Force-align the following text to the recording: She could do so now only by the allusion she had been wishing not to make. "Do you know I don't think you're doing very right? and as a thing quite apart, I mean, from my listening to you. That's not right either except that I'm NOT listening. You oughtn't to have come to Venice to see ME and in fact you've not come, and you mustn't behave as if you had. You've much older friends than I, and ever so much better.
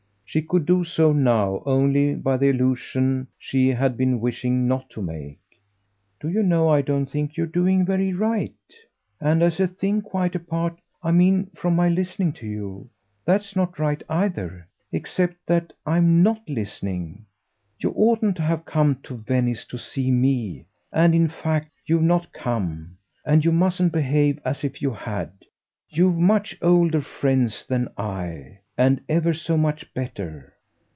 She 0.33 0.41
could 0.41 0.65
do 0.65 0.85
so 0.85 1.11
now 1.11 1.61
only 1.65 2.15
by 2.15 2.37
the 2.37 2.51
allusion 2.51 3.27
she 3.37 3.67
had 3.67 3.97
been 3.97 4.21
wishing 4.21 4.65
not 4.65 4.89
to 4.91 5.01
make. 5.01 5.41
"Do 6.21 6.29
you 6.29 6.41
know 6.41 6.69
I 6.69 6.81
don't 6.81 7.05
think 7.07 7.35
you're 7.35 7.45
doing 7.45 7.85
very 7.85 8.13
right? 8.13 8.53
and 9.19 9.43
as 9.43 9.59
a 9.59 9.67
thing 9.67 10.01
quite 10.01 10.33
apart, 10.33 10.79
I 11.03 11.11
mean, 11.11 11.47
from 11.53 11.75
my 11.75 11.89
listening 11.89 12.31
to 12.39 12.47
you. 12.47 12.89
That's 13.25 13.57
not 13.57 13.77
right 13.77 14.01
either 14.09 14.69
except 14.93 15.35
that 15.47 15.73
I'm 15.85 16.23
NOT 16.23 16.47
listening. 16.47 17.25
You 17.77 17.89
oughtn't 17.93 18.37
to 18.37 18.41
have 18.43 18.63
come 18.63 19.01
to 19.03 19.15
Venice 19.17 19.65
to 19.65 19.77
see 19.77 20.11
ME 20.11 20.65
and 20.93 21.13
in 21.13 21.27
fact 21.27 21.75
you've 21.85 22.03
not 22.03 22.31
come, 22.31 22.95
and 23.25 23.43
you 23.43 23.51
mustn't 23.51 23.91
behave 23.91 24.39
as 24.45 24.63
if 24.63 24.81
you 24.81 24.91
had. 24.91 25.31
You've 25.89 26.15
much 26.17 26.57
older 26.61 27.01
friends 27.01 27.65
than 27.67 27.89
I, 27.97 28.59
and 28.77 28.99
ever 29.09 29.31
so 29.33 29.55
much 29.57 29.93
better. 29.93 30.53